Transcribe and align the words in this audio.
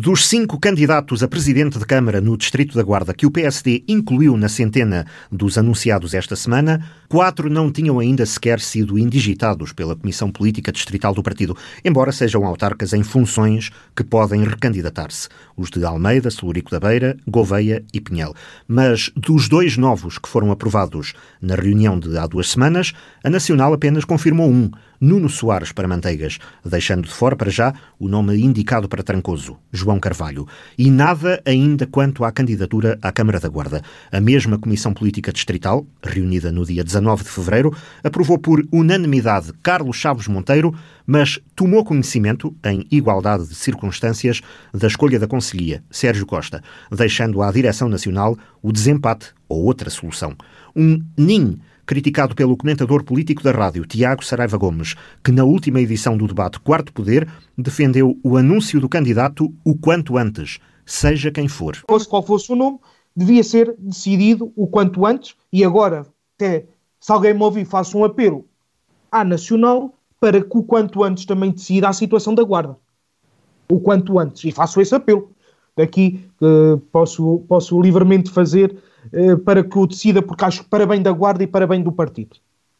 Dos 0.00 0.28
cinco 0.28 0.60
candidatos 0.60 1.24
a 1.24 1.28
presidente 1.28 1.76
de 1.76 1.84
Câmara 1.84 2.20
no 2.20 2.36
Distrito 2.36 2.76
da 2.76 2.84
Guarda 2.84 3.12
que 3.12 3.26
o 3.26 3.32
PSD 3.32 3.82
incluiu 3.88 4.36
na 4.36 4.48
centena 4.48 5.04
dos 5.28 5.58
anunciados 5.58 6.14
esta 6.14 6.36
semana, 6.36 6.86
quatro 7.08 7.50
não 7.50 7.68
tinham 7.72 7.98
ainda 7.98 8.24
sequer 8.24 8.60
sido 8.60 8.96
indigitados 8.96 9.72
pela 9.72 9.96
Comissão 9.96 10.30
Política 10.30 10.70
Distrital 10.70 11.12
do 11.12 11.20
Partido, 11.20 11.56
embora 11.84 12.12
sejam 12.12 12.44
autarcas 12.46 12.92
em 12.92 13.02
funções 13.02 13.72
que 13.96 14.04
podem 14.04 14.44
recandidatar-se. 14.44 15.28
Os 15.56 15.68
de 15.68 15.84
Almeida, 15.84 16.30
Celurico 16.30 16.70
da 16.70 16.78
Beira, 16.78 17.16
Gouveia 17.26 17.84
e 17.92 18.00
Pinhel. 18.00 18.36
Mas 18.68 19.10
dos 19.16 19.48
dois 19.48 19.76
novos 19.76 20.16
que 20.16 20.28
foram 20.28 20.52
aprovados 20.52 21.12
na 21.42 21.56
reunião 21.56 21.98
de 21.98 22.16
há 22.16 22.24
duas 22.24 22.50
semanas, 22.50 22.92
a 23.24 23.28
Nacional 23.28 23.72
apenas 23.72 24.04
confirmou 24.04 24.48
um, 24.48 24.70
Nuno 25.00 25.28
Soares 25.28 25.70
para 25.70 25.86
Manteigas, 25.86 26.38
deixando 26.64 27.06
de 27.06 27.14
fora 27.14 27.36
para 27.36 27.50
já 27.50 27.72
o 27.98 28.08
nome 28.08 28.36
indicado 28.40 28.88
para 28.88 29.02
Trancoso, 29.02 29.56
João 29.72 30.00
Carvalho. 30.00 30.46
E 30.76 30.90
nada 30.90 31.40
ainda 31.44 31.86
quanto 31.86 32.24
à 32.24 32.32
candidatura 32.32 32.98
à 33.00 33.12
Câmara 33.12 33.38
da 33.38 33.48
Guarda. 33.48 33.82
A 34.10 34.20
mesma 34.20 34.58
Comissão 34.58 34.92
Política 34.92 35.32
Distrital, 35.32 35.86
reunida 36.02 36.50
no 36.50 36.66
dia 36.66 36.82
19 36.82 37.22
de 37.22 37.30
fevereiro, 37.30 37.76
aprovou 38.02 38.38
por 38.38 38.66
unanimidade 38.72 39.52
Carlos 39.62 39.96
Chaves 39.96 40.26
Monteiro, 40.26 40.74
mas 41.06 41.38
tomou 41.54 41.84
conhecimento, 41.84 42.54
em 42.64 42.86
igualdade 42.90 43.46
de 43.46 43.54
circunstâncias, 43.54 44.40
da 44.74 44.88
escolha 44.88 45.18
da 45.18 45.28
Conselhia, 45.28 45.82
Sérgio 45.90 46.26
Costa, 46.26 46.62
deixando 46.90 47.40
à 47.40 47.50
Direção 47.52 47.88
Nacional 47.88 48.36
o 48.60 48.72
desempate 48.72 49.32
ou 49.48 49.64
outra 49.64 49.90
solução. 49.90 50.36
Um 50.74 51.02
NIN 51.16 51.58
criticado 51.88 52.34
pelo 52.34 52.54
comentador 52.54 53.02
político 53.02 53.42
da 53.42 53.50
rádio, 53.50 53.86
Tiago 53.86 54.22
Saraiva 54.22 54.58
Gomes, 54.58 54.94
que 55.24 55.32
na 55.32 55.42
última 55.42 55.80
edição 55.80 56.18
do 56.18 56.28
debate 56.28 56.60
Quarto 56.60 56.92
Poder 56.92 57.26
defendeu 57.56 58.14
o 58.22 58.36
anúncio 58.36 58.78
do 58.78 58.90
candidato 58.90 59.50
o 59.64 59.74
quanto 59.74 60.18
antes, 60.18 60.58
seja 60.84 61.30
quem 61.30 61.48
for. 61.48 61.76
Fosse 61.88 62.06
qual 62.06 62.22
fosse 62.22 62.52
o 62.52 62.56
nome, 62.56 62.78
devia 63.16 63.42
ser 63.42 63.74
decidido 63.78 64.52
o 64.54 64.66
quanto 64.66 65.06
antes 65.06 65.34
e 65.50 65.64
agora, 65.64 66.06
até 66.36 66.66
se 67.00 67.10
alguém 67.10 67.32
me 67.32 67.42
ouvir, 67.42 67.64
faço 67.64 67.96
um 67.96 68.04
apelo 68.04 68.44
à 69.10 69.24
Nacional 69.24 69.94
para 70.20 70.42
que 70.42 70.58
o 70.58 70.62
quanto 70.62 71.02
antes 71.02 71.24
também 71.24 71.52
decida 71.52 71.88
a 71.88 71.94
situação 71.94 72.34
da 72.34 72.42
Guarda. 72.42 72.76
O 73.66 73.80
quanto 73.80 74.18
antes. 74.18 74.44
E 74.44 74.52
faço 74.52 74.78
esse 74.78 74.94
apelo. 74.94 75.32
Daqui 75.74 76.20
uh, 76.42 76.76
posso, 76.92 77.42
posso 77.48 77.80
livremente 77.80 78.30
fazer 78.30 78.72
eh, 78.72 78.87
para 79.44 79.62
que 79.62 79.78
o 79.78 79.86
decida, 79.86 80.22
porque 80.22 80.44
acho 80.44 80.62
que 80.62 80.68
para 80.68 80.86
bem 80.86 81.02
da 81.02 81.12
Guarda 81.12 81.44
e 81.44 81.46
para 81.46 81.66
bem 81.66 81.82
do 81.82 81.92
partido. 81.92 82.36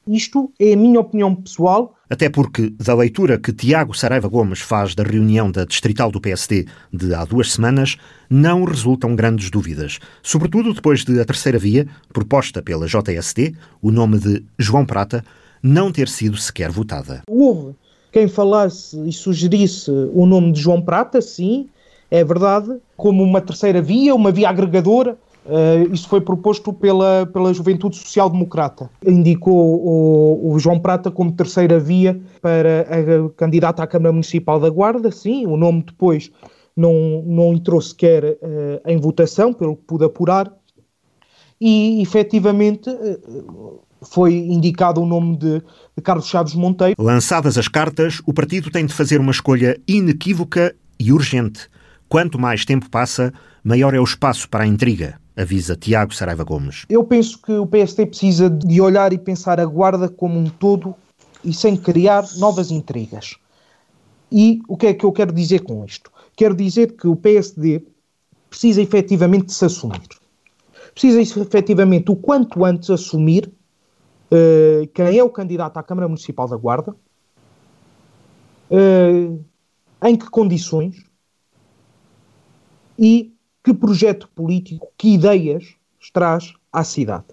Isto 0.09 0.51
é 0.59 0.73
a 0.73 0.77
minha 0.77 1.01
opinião 1.01 1.35
pessoal. 1.35 1.95
Até 2.09 2.31
porque, 2.31 2.70
da 2.70 2.95
leitura 2.95 3.39
que 3.39 3.53
Tiago 3.53 3.93
Saraiva 3.95 4.27
Gomes 4.27 4.61
faz 4.61 4.95
da 4.95 5.03
reunião 5.03 5.51
da 5.51 5.67
Distrital 5.67 6.11
do 6.11 6.19
PSD 6.19 6.67
de 6.91 7.15
há 7.15 7.27
duas 7.27 7.53
semanas, 7.53 7.98
não 8.31 8.65
resultam 8.65 9.15
grandes 9.15 9.51
dúvidas. 9.51 9.98
Sobretudo 10.23 10.73
depois 10.73 11.05
de 11.05 11.20
a 11.20 11.25
terceira 11.27 11.59
via, 11.59 11.87
proposta 12.11 12.63
pela 12.63 12.87
JST, 12.87 13.55
o 13.83 13.91
nome 13.91 14.19
de 14.19 14.42
João 14.59 14.87
Prata, 14.87 15.23
não 15.63 15.92
ter 15.92 16.09
sido 16.09 16.39
sequer 16.39 16.70
votada. 16.70 17.23
Houve 17.29 17.75
quem 18.11 18.27
falasse 18.29 18.98
e 19.07 19.13
sugerisse 19.13 19.91
o 19.91 20.25
nome 20.25 20.53
de 20.53 20.61
João 20.63 20.81
Prata, 20.81 21.20
sim, 21.20 21.69
é 22.11 22.25
verdade, 22.25 22.79
como 22.97 23.23
uma 23.23 23.42
terceira 23.42 23.83
via, 23.83 24.15
uma 24.15 24.33
via 24.33 24.48
agregadora 24.48 25.19
Uh, 25.49 25.91
isso 25.95 26.07
foi 26.07 26.21
proposto 26.21 26.75
pela, 26.75 27.25
pela 27.33 27.55
Juventude 27.55 27.97
Social 27.97 28.29
Democrata. 28.29 28.91
Indicou 29.05 29.81
o, 29.83 30.53
o, 30.53 30.59
João 30.59 30.79
Prata 30.79 31.11
como 31.11 31.33
terceira 31.33 31.81
via 31.81 32.21
para 32.43 32.83
a 32.83 33.31
candidata 33.31 33.83
à 33.83 33.87
Câmara 33.87 34.13
Municipal 34.13 34.61
da 34.61 34.69
Guarda. 34.69 35.11
Sim, 35.11 35.47
o 35.47 35.57
nome 35.57 35.85
depois 35.85 36.31
não, 36.77 37.23
não 37.25 37.55
entrou 37.55 37.81
sequer 37.81 38.25
uh, 38.25 38.37
em 38.87 38.99
votação, 38.99 39.55
pelo 39.55 39.75
que 39.75 39.85
pude 39.85 40.05
apurar. 40.05 40.53
E, 41.59 42.03
efetivamente, 42.03 42.91
uh, 42.91 43.81
foi 44.03 44.35
indicado 44.35 45.01
o 45.01 45.07
nome 45.07 45.35
de, 45.39 45.63
de 45.97 46.03
Carlos 46.03 46.27
Chaves 46.27 46.55
Monteiro. 46.55 46.95
Lançadas 47.03 47.57
as 47.57 47.69
cartas, 47.69 48.20
o 48.27 48.35
partido 48.35 48.70
tem 48.70 48.85
de 48.85 48.92
fazer 48.92 49.19
uma 49.19 49.33
escolha 49.33 49.81
inequívoca 49.89 50.77
e 51.01 51.11
urgente. 51.11 51.70
Quanto 52.07 52.39
mais 52.39 52.67
tempo 52.67 52.91
passa, 52.91 53.33
maior 53.64 53.95
é 53.95 54.01
o 54.01 54.05
espaço 54.05 54.47
para 54.47 54.64
a 54.64 54.67
intriga 54.67 55.19
avisa 55.39 55.77
Tiago 55.77 56.13
Saraiva 56.13 56.43
Gomes. 56.43 56.85
Eu 56.89 57.05
penso 57.05 57.41
que 57.41 57.53
o 57.53 57.67
PST 57.67 58.07
precisa 58.07 58.51
de 58.51 58.81
olhar 58.81 59.13
e 59.13 59.19
pensar 59.19 59.61
a 59.61 59.65
Guarda 59.65 60.09
como 60.09 60.37
um 60.37 60.51
todo 60.51 60.95
e 61.45 61.55
sem 61.55 61.77
criar 61.77 62.25
novas 62.37 62.73
intrigas. 62.73 63.37
E 64.33 64.61
o 64.67 64.77
que 64.77 64.89
é 64.89 64.95
que 64.95 65.05
eu 65.05 65.13
quero 65.13 65.33
dizer 65.33 65.61
com 65.61 65.85
isto? 65.85 66.11
Quero 66.37 66.55
dizer 66.55 66.97
que 66.97 67.07
o 67.07 67.15
PSD 67.15 67.85
precisa 68.51 68.83
efetivamente 68.83 69.53
se 69.53 69.65
assumir. 69.65 70.09
Precisa 70.93 71.21
efetivamente, 71.41 72.11
o 72.11 72.17
quanto 72.17 72.65
antes, 72.65 72.91
assumir 72.91 73.49
uh, 74.33 74.87
quem 74.93 75.17
é 75.17 75.23
o 75.23 75.31
candidato 75.31 75.77
à 75.77 75.83
Câmara 75.85 76.09
Municipal 76.09 76.49
da 76.49 76.57
Guarda, 76.57 76.97
uh, 78.70 79.45
em 80.05 80.17
que 80.17 80.29
condições 80.29 81.05
e 82.99 83.33
que 83.68 83.74
projeto 83.74 84.30
político, 84.34 84.89
que 84.96 85.12
ideias 85.12 85.74
traz 86.14 86.55
à 86.73 86.83
cidade. 86.83 87.27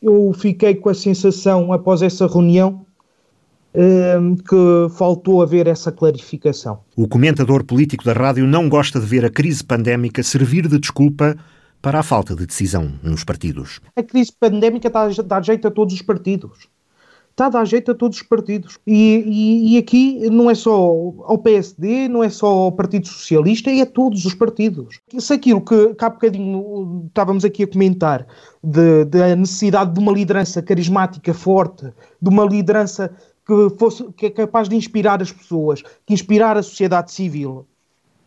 Eu 0.00 0.32
fiquei 0.32 0.76
com 0.76 0.88
a 0.88 0.94
sensação, 0.94 1.72
após 1.72 2.02
essa 2.02 2.28
reunião, 2.28 2.86
ehm, 3.74 4.36
que 4.36 4.94
faltou 4.96 5.42
haver 5.42 5.66
essa 5.66 5.90
clarificação. 5.90 6.78
O 6.94 7.08
comentador 7.08 7.64
político 7.64 8.04
da 8.04 8.12
rádio 8.12 8.46
não 8.46 8.68
gosta 8.68 9.00
de 9.00 9.06
ver 9.06 9.24
a 9.24 9.30
crise 9.30 9.64
pandémica 9.64 10.22
servir 10.22 10.68
de 10.68 10.78
desculpa 10.78 11.36
para 11.82 11.98
a 11.98 12.02
falta 12.04 12.36
de 12.36 12.46
decisão 12.46 12.92
nos 13.02 13.24
partidos. 13.24 13.80
A 13.96 14.02
crise 14.04 14.30
pandémica 14.38 14.88
dá, 14.88 15.08
dá 15.08 15.42
jeito 15.42 15.66
a 15.66 15.70
todos 15.70 15.94
os 15.94 16.02
partidos 16.02 16.68
está 17.34 17.46
a 17.46 17.50
dar 17.50 17.64
jeito 17.64 17.90
a 17.90 17.94
todos 17.94 18.18
os 18.18 18.22
partidos. 18.22 18.78
E, 18.86 19.24
e, 19.26 19.74
e, 19.74 19.78
aqui 19.78 20.30
não 20.30 20.48
é 20.48 20.54
só 20.54 20.72
ao 20.72 21.36
PSD, 21.36 22.08
não 22.08 22.22
é 22.22 22.30
só 22.30 22.46
ao 22.46 22.72
Partido 22.72 23.08
Socialista, 23.08 23.70
é 23.70 23.80
a 23.80 23.86
todos 23.86 24.24
os 24.24 24.34
partidos. 24.34 25.00
Se 25.18 25.32
aquilo 25.34 25.60
que, 25.60 25.94
que 25.94 26.04
há 26.04 26.10
bocadinho 26.10 27.04
estávamos 27.08 27.44
aqui 27.44 27.64
a 27.64 27.66
comentar, 27.66 28.26
da 28.62 29.36
necessidade 29.36 29.92
de 29.92 29.98
uma 29.98 30.12
liderança 30.12 30.62
carismática 30.62 31.34
forte, 31.34 31.92
de 32.22 32.28
uma 32.28 32.44
liderança 32.44 33.14
que, 33.44 33.68
fosse, 33.78 34.04
que 34.16 34.26
é 34.26 34.30
capaz 34.30 34.68
de 34.68 34.76
inspirar 34.76 35.20
as 35.20 35.32
pessoas, 35.32 35.82
que 36.06 36.14
inspirar 36.14 36.56
a 36.56 36.62
sociedade 36.62 37.12
civil, 37.12 37.66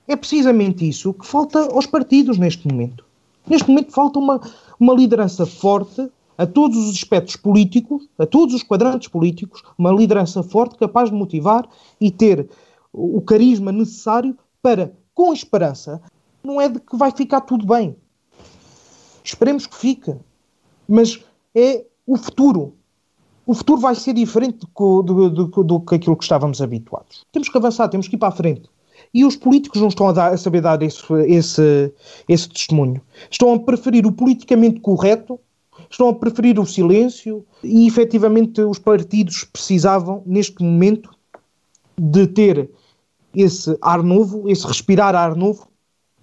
é 0.05 0.15
precisamente 0.15 0.87
isso 0.87 1.13
que 1.13 1.25
falta 1.25 1.59
aos 1.73 1.85
partidos 1.85 2.37
neste 2.37 2.67
momento. 2.67 3.05
Neste 3.47 3.69
momento 3.69 3.93
falta 3.93 4.19
uma, 4.19 4.41
uma 4.77 4.93
liderança 4.93 5.45
forte 5.45 6.09
a 6.37 6.45
todos 6.45 6.77
os 6.77 6.95
aspectos 6.95 7.35
políticos, 7.35 8.07
a 8.17 8.25
todos 8.25 8.53
os 8.53 8.63
quadrantes 8.63 9.07
políticos, 9.07 9.63
uma 9.77 9.91
liderança 9.91 10.43
forte, 10.43 10.77
capaz 10.77 11.09
de 11.09 11.15
motivar 11.15 11.67
e 11.99 12.11
ter 12.11 12.49
o 12.93 13.21
carisma 13.21 13.71
necessário 13.71 14.37
para, 14.61 14.93
com 15.13 15.33
esperança, 15.33 16.01
não 16.43 16.61
é 16.61 16.69
de 16.69 16.79
que 16.79 16.95
vai 16.95 17.11
ficar 17.11 17.41
tudo 17.41 17.65
bem. 17.65 17.95
Esperemos 19.23 19.65
que 19.65 19.75
fique. 19.75 20.15
Mas 20.87 21.19
é 21.53 21.85
o 22.05 22.15
futuro. 22.15 22.75
O 23.45 23.53
futuro 23.53 23.81
vai 23.81 23.95
ser 23.95 24.13
diferente 24.13 24.59
do, 24.59 25.01
do, 25.01 25.29
do, 25.29 25.63
do 25.63 25.79
que 25.81 25.95
aquilo 25.95 26.15
que 26.15 26.23
estávamos 26.23 26.61
habituados. 26.61 27.25
Temos 27.31 27.49
que 27.49 27.57
avançar, 27.57 27.89
temos 27.89 28.07
que 28.07 28.15
ir 28.15 28.19
para 28.19 28.29
a 28.29 28.31
frente. 28.31 28.69
E 29.13 29.25
os 29.25 29.35
políticos 29.35 29.81
não 29.81 29.89
estão 29.89 30.07
a, 30.07 30.11
dar, 30.11 30.33
a 30.33 30.37
saber 30.37 30.61
dar 30.61 30.81
esse, 30.81 31.01
esse, 31.27 31.93
esse 32.27 32.49
testemunho. 32.49 33.01
Estão 33.29 33.53
a 33.53 33.59
preferir 33.59 34.05
o 34.05 34.11
politicamente 34.11 34.79
correto 34.79 35.39
estão 35.89 36.09
a 36.09 36.13
preferir 36.13 36.59
o 36.59 36.65
silêncio 36.65 37.45
e 37.63 37.87
efetivamente 37.87 38.61
os 38.61 38.79
partidos 38.79 39.43
precisavam, 39.43 40.23
neste 40.25 40.63
momento, 40.63 41.09
de 41.97 42.27
ter 42.27 42.69
esse 43.35 43.77
ar 43.81 44.03
novo, 44.03 44.49
esse 44.49 44.65
respirar 44.65 45.15
ar 45.15 45.35
novo, 45.35 45.67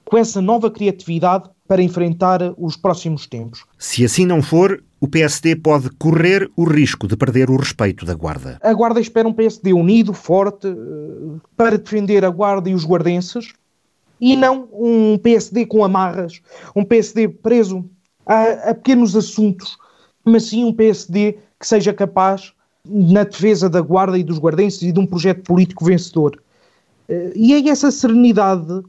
com 0.05 0.19
essa 0.19 0.41
nova 0.41 0.71
criatividade 0.71 1.49
para 1.67 1.83
enfrentar 1.83 2.41
os 2.59 2.77
próximos 2.77 3.27
tempos. 3.27 3.65
Se 3.79 4.05
assim 4.05 4.27
não 4.27 4.43
for, 4.43 4.83
o 5.01 5.09
PSD 5.09 5.57
pode 5.57 5.91
correr 5.91 6.51
o 6.57 6.65
risco 6.65 7.07
de 7.07 7.17
perder 7.17 7.51
o 7.51 7.57
respeito 7.57 8.05
da 8.05 8.15
Guarda. 8.15 8.59
A 8.63 8.73
Guarda 8.73 9.01
espera 9.01 9.29
um 9.29 9.33
PSD 9.33 9.73
unido, 9.73 10.13
forte, 10.13 10.67
eh, 10.67 11.39
para 11.57 11.79
defender 11.79 12.25
a 12.25 12.31
Guarda 12.31 12.69
e 12.69 12.75
os 12.75 12.85
guardenses, 12.85 13.53
e 14.21 14.37
não 14.37 14.69
um 14.73 15.19
PSD 15.19 15.67
com 15.67 15.85
amarras, 15.85 16.41
um 16.77 16.85
PSD 16.85 17.29
preso 17.29 17.85
a, 18.27 18.71
a 18.71 18.75
pequenos 18.75 19.17
assuntos, 19.17 19.77
mas 20.25 20.45
sim 20.45 20.65
um 20.65 20.73
PSD 20.73 21.39
que 21.59 21.67
seja 21.67 21.93
capaz 21.93 22.53
na 22.87 23.25
defesa 23.25 23.69
da 23.69 23.81
Guarda 23.81 24.19
e 24.19 24.23
dos 24.23 24.39
guardenses 24.39 24.83
e 24.83 24.93
de 24.93 25.01
um 25.01 25.07
projeto 25.07 25.43
político 25.43 25.85
vencedor. 25.85 26.41
Eh, 27.09 27.33
e 27.35 27.55
é 27.55 27.69
essa 27.69 27.91
serenidade 27.91 28.83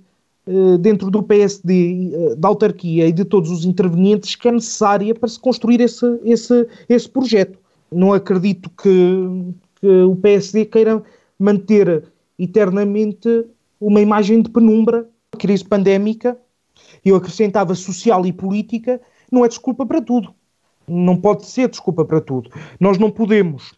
eh, 0.47 0.77
dentro 0.79 1.09
do 1.09 1.23
PSD, 1.23 2.11
eh, 2.13 2.35
da 2.35 2.49
autarquia 2.49 3.07
e 3.07 3.11
de 3.11 3.23
todos 3.23 3.49
os 3.49 3.65
intervenientes 3.65 4.35
que 4.35 4.47
é 4.47 4.51
necessária 4.51 5.15
para 5.15 5.29
se 5.29 5.39
construir 5.39 5.81
esse, 5.81 6.05
esse, 6.23 6.67
esse 6.89 7.09
projeto. 7.09 7.57
Não 7.91 8.13
acredito 8.13 8.69
que, 8.69 9.53
que 9.79 9.87
o 9.87 10.15
PSD 10.15 10.65
queira 10.65 11.01
manter 11.39 12.03
eternamente 12.37 13.45
uma 13.79 14.01
imagem 14.01 14.41
de 14.41 14.49
penumbra 14.49 15.07
crise 15.37 15.63
pandémica, 15.63 16.37
eu 17.03 17.15
acrescentava 17.15 17.75
social 17.75 18.25
e 18.25 18.31
política, 18.31 19.01
não 19.31 19.45
é 19.45 19.47
desculpa 19.47 19.85
para 19.85 20.01
tudo. 20.01 20.33
Não 20.87 21.17
pode 21.17 21.45
ser 21.45 21.69
desculpa 21.69 22.05
para 22.05 22.21
tudo. 22.21 22.49
Nós 22.79 22.97
não 22.97 23.09
podemos 23.09 23.73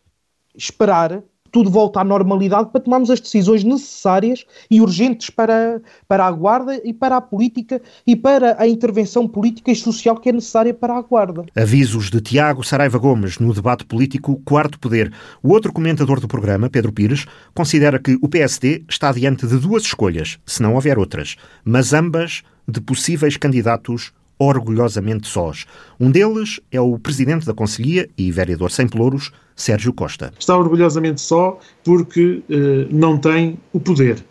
esperar 0.56 1.24
tudo 1.52 1.70
volta 1.70 2.02
à 2.02 2.04
normalidade 2.04 2.70
para 2.72 2.82
tomarmos 2.82 3.10
as 3.10 3.20
decisões 3.20 3.64
necessárias 3.64 4.46
e 4.70 4.82
urgentes 4.82 5.30
para, 5.30 5.82
para 6.08 6.26
a 6.26 6.32
Guarda 6.32 6.80
e 6.84 6.94
para 6.94 7.18
a 7.18 7.22
política 7.22 7.82
e 8.06 8.16
para 8.16 8.62
a 8.62 8.68
intervenção 8.68 9.28
política 9.28 9.72
e 9.72 9.76
social 9.76 10.18
que 10.18 10.30
é 10.30 10.32
necessária 10.32 10.74
para 10.74 10.96
a 10.96 11.02
Guarda. 11.02 11.46
Avisos 11.56 12.10
de 12.10 12.22
Tiago 12.22 12.64
Saraiva 12.64 12.98
Gomes 12.98 13.40
no 13.40 13.54
debate 13.54 13.86
político 13.86 14.42
Quarto 14.46 14.80
Poder. 14.80 15.12
O 15.42 15.52
outro 15.52 15.72
comentador 15.72 16.20
do 16.20 16.28
programa, 16.28 16.70
Pedro 16.70 16.92
Pires, 16.92 17.26
considera 17.54 18.00
que 18.00 18.18
o 18.22 18.28
PSD 18.28 18.84
está 18.90 19.12
diante 19.12 19.48
de 19.48 19.58
duas 19.58 19.84
escolhas, 19.84 20.38
se 20.46 20.62
não 20.62 20.76
houver 20.76 20.98
outras, 20.98 21.36
mas 21.64 21.94
ambas 21.94 22.44
de 22.68 22.82
possíveis 22.82 23.38
candidatos 23.38 24.12
orgulhosamente 24.40 25.28
sós. 25.28 25.66
Um 26.00 26.12
deles 26.12 26.60
é 26.72 26.80
o 26.80 26.98
presidente 27.00 27.46
da 27.46 27.54
Conselhia 27.54 28.10
e 28.18 28.32
vereador 28.32 28.72
sem 28.72 28.88
pelouros, 28.88 29.32
Sérgio 29.56 29.94
Costa. 29.94 30.34
Está 30.40 30.58
orgulhosamente 30.58 31.22
só 31.22 31.60
porque 31.84 32.44
uh, 32.50 32.88
não 32.92 33.18
tem 33.18 33.58
o 33.74 33.80
poder. 33.80 34.24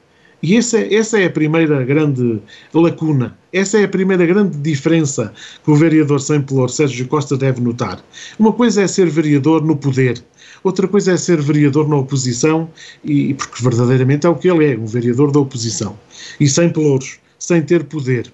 E 0.43 0.56
essa, 0.56 0.79
essa 0.79 1.19
é 1.19 1.26
a 1.26 1.31
primeira 1.31 1.82
grande 1.82 2.41
lacuna, 2.73 3.37
essa 3.53 3.81
é 3.81 3.85
a 3.85 3.88
primeira 3.88 4.25
grande 4.26 4.56
diferença 4.58 5.32
que 5.64 5.70
o 5.70 5.75
vereador 5.75 6.20
sem 6.20 6.43
pelouro, 6.43 6.70
Sérgio 6.70 7.09
Costa, 7.09 7.37
deve 7.37 7.61
notar. 7.61 8.05
Uma 8.38 8.52
coisa 8.52 8.82
é 8.82 8.87
ser 8.87 9.09
vereador 9.09 9.64
no 9.64 9.76
poder, 9.76 10.23
outra 10.62 10.87
coisa 10.87 11.12
é 11.12 11.17
ser 11.17 11.41
vereador 11.41 11.88
na 11.88 11.97
oposição, 11.97 12.70
e 13.02 13.32
porque 13.32 13.62
verdadeiramente 13.62 14.26
é 14.26 14.31
o 14.31 14.37
que 14.37 14.49
ele 14.49 14.73
é, 14.73 14.76
um 14.76 14.87
vereador 14.87 15.32
da 15.32 15.41
oposição. 15.41 15.99
E 16.38 16.47
sem 16.47 16.70
pelouros, 16.70 17.19
sem 17.38 17.62
ter 17.62 17.85
poder. 17.85 18.31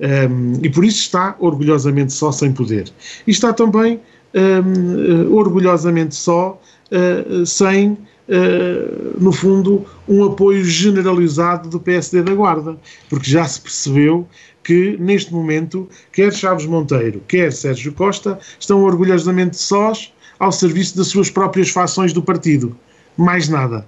Um, 0.00 0.52
e 0.62 0.68
por 0.68 0.84
isso 0.84 1.00
está 1.00 1.34
orgulhosamente 1.38 2.12
só 2.12 2.30
sem 2.30 2.52
poder. 2.52 2.88
E 3.26 3.30
está 3.30 3.52
também 3.52 4.00
um, 4.34 5.34
orgulhosamente 5.34 6.14
só 6.14 6.60
uh, 6.92 7.46
sem, 7.46 7.92
uh, 7.92 9.20
no 9.20 9.32
fundo, 9.32 9.84
um 10.08 10.24
apoio 10.24 10.64
generalizado 10.64 11.68
do 11.68 11.80
PSD 11.80 12.22
da 12.22 12.34
Guarda, 12.34 12.76
porque 13.08 13.30
já 13.30 13.44
se 13.44 13.60
percebeu 13.60 14.26
que, 14.62 14.96
neste 15.00 15.32
momento, 15.32 15.88
quer 16.12 16.32
Chaves 16.32 16.66
Monteiro, 16.66 17.22
quer 17.26 17.52
Sérgio 17.52 17.92
Costa, 17.92 18.38
estão 18.58 18.84
orgulhosamente 18.84 19.56
sós 19.56 20.12
ao 20.38 20.52
serviço 20.52 20.96
das 20.96 21.08
suas 21.08 21.30
próprias 21.30 21.70
fações 21.70 22.12
do 22.12 22.22
partido. 22.22 22.76
Mais 23.16 23.48
nada. 23.48 23.84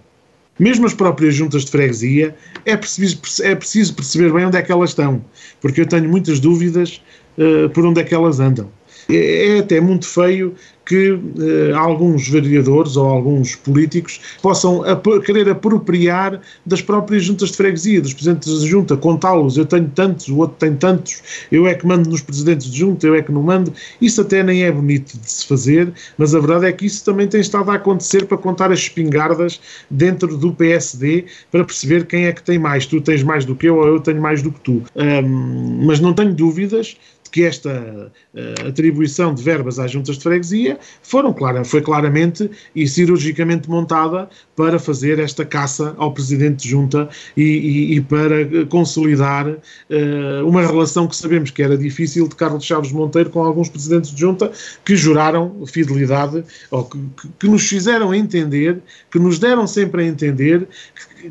Mesmo 0.61 0.85
as 0.85 0.93
próprias 0.93 1.35
juntas 1.35 1.65
de 1.65 1.71
freguesia, 1.71 2.37
é 2.67 2.77
preciso, 2.77 3.19
é 3.43 3.55
preciso 3.55 3.95
perceber 3.95 4.31
bem 4.31 4.45
onde 4.45 4.59
é 4.59 4.63
que 4.63 4.71
elas 4.71 4.91
estão, 4.91 5.25
porque 5.59 5.81
eu 5.81 5.87
tenho 5.87 6.07
muitas 6.07 6.39
dúvidas 6.39 7.03
uh, 7.39 7.71
por 7.71 7.87
onde 7.87 8.03
é 8.03 8.05
que 8.05 8.15
elas 8.15 8.41
andam. 8.41 8.71
É, 9.09 9.59
até 9.59 9.81
muito 9.81 10.07
feio 10.07 10.55
que 10.91 11.17
eh, 11.39 11.73
alguns 11.73 12.29
vereadores 12.29 12.97
ou 12.97 13.07
alguns 13.07 13.55
políticos 13.55 14.21
possam 14.43 14.83
ap 14.83 15.07
querer 15.25 15.49
apropriar 15.49 16.41
das 16.67 16.83
próprias 16.83 17.23
juntas 17.23 17.51
de 17.51 17.57
freguesia, 17.59 18.01
dos 18.01 18.13
presidentes 18.13 18.61
de 18.61 18.69
junta, 18.69 18.97
contá-los. 18.97 19.57
Eu 19.57 19.67
tenho 19.67 19.89
tantos, 19.89 20.27
o 20.27 20.39
outro 20.39 20.57
tem 20.59 20.75
tantos, 20.75 21.23
eu 21.53 21.65
é 21.69 21.77
que 21.77 21.87
mando 21.87 22.11
nos 22.11 22.21
presidentes 22.21 22.69
de 22.69 22.77
junta, 22.77 23.07
eu 23.07 23.15
é 23.15 23.23
que 23.23 23.31
não 23.31 23.41
mando. 23.41 23.73
Isso 24.01 24.21
até 24.21 24.43
nem 24.43 24.65
é 24.65 24.73
bonito 24.73 25.17
de 25.17 25.31
se 25.31 25.47
fazer, 25.47 25.93
mas 26.19 26.35
a 26.35 26.41
verdade 26.41 26.67
é 26.67 26.73
que 26.73 26.87
isso 26.87 27.05
também 27.05 27.29
tem 27.29 27.41
estado 27.41 27.71
a 27.71 27.75
acontecer 27.75 28.27
para 28.27 28.37
contar 28.37 28.73
as 28.73 28.81
espingardas 28.81 29.61
dentro 29.89 30.37
do 30.37 30.53
PSD 30.53 31.27
para 31.53 31.65
perceber 31.65 32.05
quem 32.05 32.25
é 32.25 32.33
que 32.33 32.43
tem 32.43 32.59
mais. 32.59 32.85
Tu 32.85 33.01
tens 33.01 33.23
mais 33.23 33.45
do 33.45 33.55
que 33.55 33.69
eu 33.69 33.77
ou 33.77 33.87
eu 33.87 34.01
tenho 34.01 34.21
mais 34.21 34.43
do 34.43 34.51
que 34.51 34.59
tu. 34.59 34.83
Um, 34.97 35.87
mas 35.87 36.01
não 36.01 36.13
tenho 36.13 36.35
dúvidas 36.35 36.97
que 37.31 37.45
esta 37.45 38.11
uh, 38.35 38.69
atribuição 38.69 39.35
de 39.35 39.43
verbas 39.43 39.79
às 39.79 39.91
juntas 39.91 40.17
de 40.17 40.23
freguesia 40.23 40.79
foram 41.03 41.33
clara, 41.33 41.65
foi 41.65 41.81
claramente 41.81 42.51
e 42.75 42.87
cirurgicamente 42.87 43.69
montada 43.69 44.29
para 44.57 44.79
fazer 44.79 45.19
esta 45.19 45.45
caça 45.45 45.95
ao 45.97 46.13
presidente 46.13 46.63
de 46.63 46.69
junta 46.69 47.09
e, 47.37 47.43
e, 47.43 47.97
e 47.97 48.01
para 48.01 48.67
consolidar 48.69 49.49
uh, 49.49 50.47
uma 50.47 50.63
relação 50.63 51.07
que 51.07 51.17
sabemos 51.17 51.51
que 51.51 51.63
era 51.63 51.77
difícil 51.77 52.29
de 52.29 52.35
Carlos 52.35 52.65
Chaves 52.65 52.93
Monteiro 52.93 53.31
com 53.31 53.43
alguns 53.43 53.69
presidentes 53.69 54.11
de 54.11 54.21
junta 54.21 54.51
que 54.85 54.97
juraram 54.97 55.65
fidelidade 55.67 56.45
ou 56.71 56.85
que, 56.85 56.99
que, 56.99 57.29
que 57.41 57.49
nos 57.49 57.67
fizeram 57.67 58.15
entender, 58.15 58.79
que 59.11 59.19
nos 59.19 59.39
deram 59.39 59.67
sempre 59.67 60.03
a 60.03 60.07
entender 60.07 60.67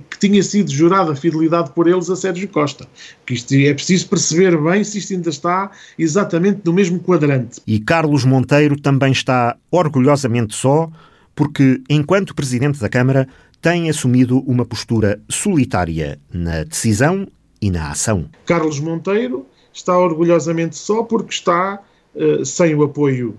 que, 0.10 0.20
tinha 0.20 0.42
sido 0.44 0.72
jurada 0.72 1.16
fidelidade 1.16 1.72
por 1.72 1.88
eles 1.88 2.10
a 2.10 2.16
Sérgio 2.16 2.48
Costa. 2.48 2.88
Que 3.26 3.34
isto 3.34 3.54
é 3.54 3.74
preciso 3.74 4.08
perceber 4.08 4.58
bem 4.58 4.84
se 4.84 4.98
isto 4.98 5.14
ainda 5.14 5.30
está 5.30 5.72
exatamente 5.98 6.62
no 6.64 6.74
mesmo 6.74 7.00
quadrante. 7.00 7.62
E 7.66 7.80
Carlos 7.80 8.24
Monteiro 8.24 8.80
também 8.80 9.12
está 9.12 9.58
orgulhosamente 9.72 10.56
só, 10.56 10.90
porque, 11.36 11.82
enquanto 11.90 12.36
Presidente 12.36 12.80
da 12.80 12.90
Câmara, 12.90 13.28
tem 13.62 13.90
assumido 13.90 14.40
uma 14.40 14.66
postura 14.66 15.22
solitária 15.30 16.20
na 16.32 16.64
decisão 16.64 17.28
e 17.62 17.70
na 17.70 17.92
ação. 17.92 18.30
Carlos 18.46 18.80
Monteiro 18.80 19.46
está 19.74 19.98
orgulhosamente 19.98 20.78
só 20.78 21.04
porque 21.04 21.34
está 21.34 21.82
uh, 22.16 22.46
sem 22.46 22.76
o 22.76 22.84
apoio 22.84 23.36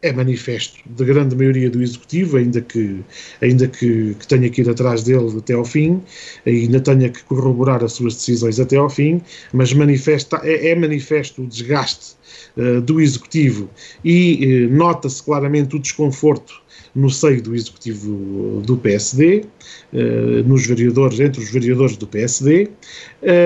é 0.00 0.12
manifesto 0.12 0.78
da 0.86 1.04
grande 1.04 1.34
maioria 1.34 1.68
do 1.68 1.82
Executivo, 1.82 2.36
ainda 2.36 2.60
que, 2.60 3.00
ainda 3.42 3.66
que, 3.66 4.14
que, 4.14 4.26
tenha 4.28 4.48
que 4.48 4.60
ir 4.60 4.70
atrás 4.70 5.02
dele 5.02 5.36
até 5.36 5.54
ao 5.54 5.64
fim, 5.64 6.00
ainda 6.46 6.80
tenha 6.80 7.08
que 7.08 7.24
corroborar 7.24 7.82
as 7.82 7.92
suas 7.94 8.14
decisões 8.14 8.60
até 8.60 8.76
ao 8.76 8.88
fim, 8.88 9.20
mas 9.52 9.72
manifesta, 9.72 10.40
é, 10.44 10.68
é 10.68 10.74
manifesto 10.74 11.42
o 11.42 11.46
desgaste 11.46 12.14
uh, 12.56 12.80
do 12.80 13.00
Executivo. 13.00 13.68
E 14.04 14.66
uh, 14.66 14.74
nota-se 14.74 15.22
claramente 15.22 15.74
o 15.74 15.80
desconforto 15.80 16.62
no 16.94 17.10
seio 17.10 17.42
do 17.42 17.54
Executivo 17.54 18.60
do 18.64 18.76
PSD, 18.76 19.44
eh, 19.92 20.42
nos 20.44 20.66
vereadores, 20.66 21.20
entre 21.20 21.40
os 21.40 21.50
vereadores 21.50 21.96
do 21.96 22.06
PSD, 22.06 22.68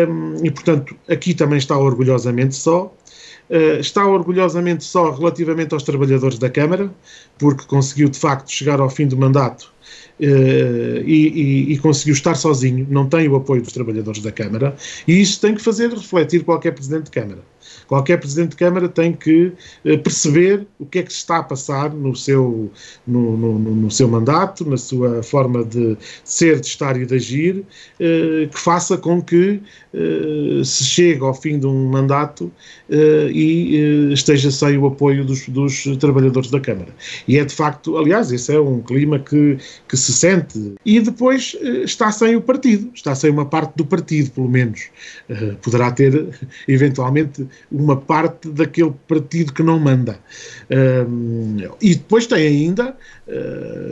um, 0.09 0.45
e 0.45 0.51
portanto 0.51 0.97
aqui 1.09 1.35
também 1.35 1.59
está 1.59 1.77
orgulhosamente 1.77 2.55
só, 2.55 2.95
está 3.51 4.07
orgulhosamente 4.07 4.85
só 4.85 5.11
relativamente 5.11 5.75
aos 5.75 5.83
trabalhadores 5.83 6.39
da 6.39 6.49
Câmara, 6.49 6.91
porque 7.39 7.65
conseguiu 7.67 8.09
de 8.09 8.19
facto 8.19 8.51
chegar 8.51 8.81
ao 8.81 8.89
fim 8.89 9.07
do 9.07 9.17
mandato 9.17 9.73
uh, 10.23 11.03
e, 11.05 11.29
e, 11.29 11.73
e, 11.73 11.79
conseguiu 11.79 12.15
estar 12.15 12.35
sozinho, 12.35 12.87
não 12.89 13.09
tem 13.09 13.29
o 13.29 13.37
apoio 13.37 13.63
dos 13.63 13.73
trabalhadores 13.73 14.23
da 14.23 14.31
Câmara, 14.31 14.77
e 15.07 15.21
isso 15.21 15.41
tem 15.41 15.55
que 15.55 15.63
fazer 15.63 15.91
refletir 15.91 16.45
qualquer 16.45 16.73
Presidente 16.73 17.05
de 17.05 17.11
Câmara. 17.11 17.41
Qualquer 17.87 18.19
Presidente 18.19 18.51
de 18.51 18.57
Câmara 18.57 18.89
tem 18.89 19.13
que 19.13 19.53
uh, 19.85 19.99
perceber 19.99 20.67
o 20.79 20.87
que 20.87 21.01
é 21.01 21.03
que 21.03 21.13
está 21.13 21.39
a 21.39 21.43
passar 21.43 21.93
no 21.93 22.15
seu, 22.15 22.71
no, 23.07 23.37
no, 23.37 23.59
no, 23.59 23.91
seu 23.91 24.09
mandato, 24.09 24.69
na 24.69 24.77
sua 24.77 25.23
forma 25.23 25.65
de 25.65 25.97
ser, 26.25 26.61
de 26.61 26.67
estar 26.67 27.01
e 27.01 27.05
de 27.05 27.15
agir, 27.15 27.57
uh, 27.59 28.49
que 28.49 28.59
faça 28.59 28.97
com 28.97 29.21
que 29.21 29.61
se 30.65 30.85
chegue 30.85 31.23
ao 31.23 31.35
fim 31.35 31.59
de 31.59 31.67
um 31.67 31.91
mandato 31.91 32.51
e 32.89 34.11
esteja 34.11 34.51
sem 34.51 34.79
o 34.79 34.87
apoio 34.87 35.23
dos, 35.23 35.47
dos, 35.49 35.85
trabalhadores 35.99 36.51
da 36.51 36.59
Câmara. 36.59 36.89
E 37.29 37.39
é 37.39 37.45
de 37.45 37.55
facto, 37.55 37.99
aliás, 37.99 38.33
esse 38.33 38.55
é 38.55 38.59
um 38.59 38.81
clima 38.81 39.19
que, 39.19 39.59
que 39.87 39.97
se 39.97 40.12
sente. 40.13 40.75
E 40.85 41.01
depois 41.01 41.57
está 41.85 42.13
sem 42.13 42.37
o 42.37 42.41
partido, 42.41 42.91
está 42.95 43.15
sem 43.15 43.31
uma 43.31 43.47
parte 43.47 43.77
do 43.77 43.85
partido, 43.85 44.31
pelo 44.31 44.49
menos. 44.49 44.89
poderá 45.63 45.91
ter, 45.91 46.29
eventualmente, 46.69 47.47
uma 47.71 47.97
parte 47.97 48.49
daquele 48.51 48.93
partido 49.09 49.53
que 49.53 49.63
não 49.63 49.79
manda. 49.79 50.19
e 51.81 51.95
depois 51.95 52.27
tem 52.27 52.47
ainda, 52.47 52.97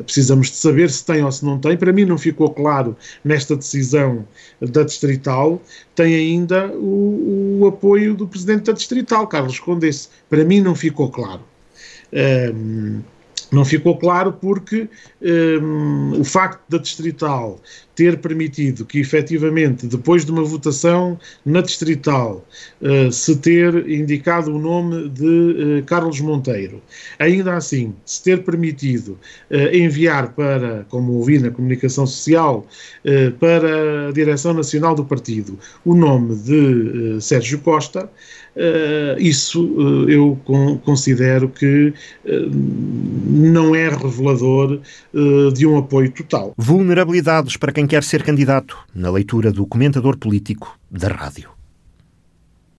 precisamos 0.05 0.51
de 0.51 0.57
saber 0.57 0.91
se 0.91 1.05
tem 1.05 1.25
ou 1.25 1.33
se 1.33 1.45
não 1.45 1.59
tem, 1.59 1.77
para 1.77 1.93
mim 1.93 2.05
não 2.05 2.19
ficou 2.19 2.51
claro 2.51 2.97
nesta 3.25 3.57
decisão 3.57 4.27
da 4.61 4.83
Distrital, 4.83 5.61
tem 5.95 6.15
ainda 6.15 6.69
o, 6.69 7.61
o 7.61 7.67
apoio 7.67 8.15
do 8.15 8.27
Presidente 8.27 8.65
da 8.65 8.73
Distrital, 8.73 9.27
Carlos 9.27 9.59
Condesse. 9.59 10.09
Para 10.29 10.45
mim 10.45 10.61
não 10.61 10.75
ficou 10.75 11.11
claro. 11.11 11.43
Não 13.53 13.65
ficou 13.65 13.97
claro 13.97 14.33
porque 14.33 14.89
um, 15.21 16.21
o 16.21 16.25
facto 16.25 16.61
da 16.69 16.79
Distrital 16.79 17.61
ter 18.01 18.17
permitido 18.17 18.87
que, 18.87 18.99
efetivamente, 18.99 19.87
depois 19.87 20.25
de 20.25 20.33
uma 20.33 20.43
votação 20.43 21.21
na 21.45 21.61
Distrital, 21.61 22.43
uh, 22.81 23.13
se 23.13 23.37
ter 23.37 23.91
indicado 23.91 24.55
o 24.55 24.59
nome 24.59 25.11
de 25.11 25.27
uh, 25.27 25.85
Carlos 25.85 26.19
Monteiro, 26.19 26.81
ainda 27.19 27.55
assim, 27.55 27.93
se 28.07 28.23
ter 28.23 28.43
permitido 28.43 29.19
uh, 29.51 29.77
enviar 29.77 30.33
para, 30.33 30.87
como 30.89 31.13
ouvi 31.13 31.39
na 31.39 31.51
comunicação 31.51 32.07
social, 32.07 32.67
para 33.39 34.09
a 34.09 34.13
Direção 34.13 34.55
Nacional 34.55 34.95
do 34.95 35.05
Partido, 35.05 35.59
o 35.85 35.95
nome 35.95 36.37
de 36.37 37.21
Sérgio 37.21 37.59
Costa, 37.59 38.11
isso 39.19 40.07
eu 40.09 40.39
con 40.45 40.79
considero 40.79 41.49
que 41.49 41.95
não 43.41 43.75
é 43.75 43.89
revelador 43.89 44.81
de 45.55 45.67
um 45.67 45.79
apoio 45.79 46.11
total. 46.11 46.53
Vulnerabilidades 46.57 47.57
para 47.57 47.73
quem 47.73 47.87
quer 47.87 48.03
ser 48.03 48.23
candidato, 48.23 48.77
na 48.95 49.11
leitura 49.11 49.51
do 49.51 49.67
comentador 49.67 50.17
político 50.17 50.79
da 50.91 51.09
rádio. 51.09 51.60